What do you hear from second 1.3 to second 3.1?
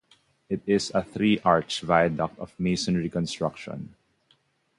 arch viaduct of masonry